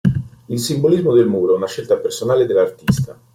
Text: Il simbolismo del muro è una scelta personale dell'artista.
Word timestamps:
Il 0.47 0.59
simbolismo 0.59 1.13
del 1.13 1.27
muro 1.27 1.53
è 1.53 1.57
una 1.57 1.67
scelta 1.67 1.97
personale 1.97 2.47
dell'artista. 2.47 3.15